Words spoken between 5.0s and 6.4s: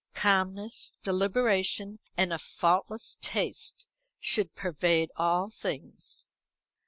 all things.